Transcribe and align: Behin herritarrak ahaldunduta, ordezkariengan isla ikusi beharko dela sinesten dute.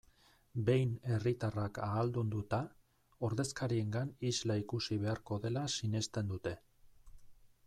Behin 0.69 0.93
herritarrak 1.15 1.77
ahaldunduta, 1.89 2.61
ordezkariengan 3.29 4.17
isla 4.33 4.59
ikusi 4.65 5.01
beharko 5.07 5.41
dela 5.49 5.69
sinesten 5.79 6.35
dute. 6.35 6.61